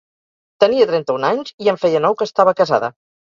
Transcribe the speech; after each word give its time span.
Tenia 0.63 0.87
trenta-un 0.91 1.27
anys, 1.29 1.51
i 1.67 1.69
en 1.75 1.77
feia 1.83 2.01
nou 2.07 2.17
que 2.23 2.29
estava 2.31 2.57
casada. 2.63 2.91